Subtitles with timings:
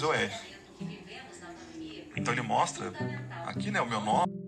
[0.00, 0.56] 2 Luiz OF.
[2.16, 2.92] Então ele mostra
[3.46, 4.39] aqui, né, o meu nome.